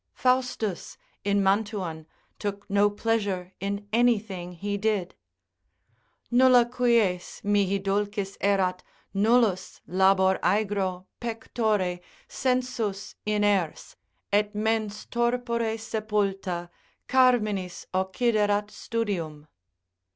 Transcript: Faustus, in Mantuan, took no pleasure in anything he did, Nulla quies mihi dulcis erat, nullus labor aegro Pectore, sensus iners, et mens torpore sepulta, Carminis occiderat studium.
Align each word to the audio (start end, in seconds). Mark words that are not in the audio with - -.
Faustus, 0.15 0.97
in 1.23 1.43
Mantuan, 1.43 2.07
took 2.39 2.67
no 2.67 2.89
pleasure 2.89 3.53
in 3.59 3.87
anything 3.93 4.53
he 4.53 4.75
did, 4.75 5.13
Nulla 6.31 6.65
quies 6.65 7.39
mihi 7.43 7.77
dulcis 7.77 8.35
erat, 8.41 8.81
nullus 9.13 9.79
labor 9.85 10.39
aegro 10.41 11.05
Pectore, 11.21 11.99
sensus 12.27 13.13
iners, 13.27 13.95
et 14.33 14.55
mens 14.55 15.05
torpore 15.05 15.77
sepulta, 15.79 16.71
Carminis 17.07 17.85
occiderat 17.93 18.71
studium. 18.71 19.45